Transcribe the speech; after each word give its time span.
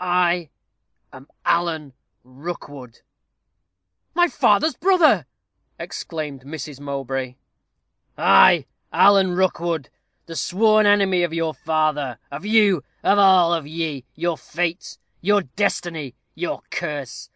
I 0.00 0.48
am 1.12 1.28
Alan 1.44 1.92
Rookwood." 2.24 3.02
"My 4.12 4.26
father's 4.26 4.74
brother!" 4.74 5.24
exclaimed 5.78 6.42
Mrs. 6.42 6.80
Mowbray. 6.80 7.36
"Ay, 8.18 8.66
Alan 8.92 9.36
Rookwood. 9.36 9.90
The 10.26 10.34
sworn 10.34 10.84
enemy 10.84 11.22
of 11.22 11.32
your 11.32 11.54
father 11.54 12.18
of 12.28 12.44
you 12.44 12.82
of 13.04 13.20
all 13.20 13.54
of 13.54 13.68
ye: 13.68 14.04
your 14.16 14.36
fate 14.36 14.98
your 15.20 15.42
destiny 15.42 16.16
your 16.34 16.62
curse. 16.70 17.30